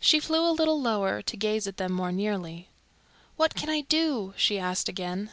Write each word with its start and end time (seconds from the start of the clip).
She 0.00 0.18
flew 0.18 0.48
a 0.48 0.48
little 0.50 0.80
lower, 0.80 1.20
to 1.20 1.36
gaze 1.36 1.66
at 1.66 1.76
them 1.76 1.92
more 1.92 2.10
nearly. 2.10 2.70
"What 3.36 3.54
can 3.54 3.68
I 3.68 3.82
do?" 3.82 4.32
she 4.38 4.58
asked 4.58 4.88
again. 4.88 5.30